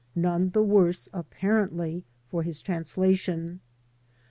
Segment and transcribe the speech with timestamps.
[0.15, 3.59] none the wone apparently for his translation.